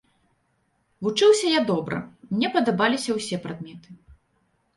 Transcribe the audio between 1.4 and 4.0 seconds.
я добра, мне падабаліся ўсе прадметы.